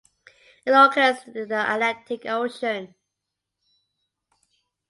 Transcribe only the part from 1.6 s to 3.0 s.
Atlantic Ocean.